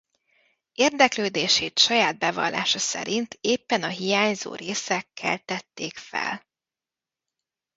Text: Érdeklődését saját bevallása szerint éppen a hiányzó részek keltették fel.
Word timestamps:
Érdeklődését 0.73 1.79
saját 1.79 2.17
bevallása 2.19 2.79
szerint 2.79 3.37
éppen 3.41 3.83
a 3.83 3.87
hiányzó 3.87 4.55
részek 4.55 5.07
keltették 5.13 5.97
fel. 5.97 6.45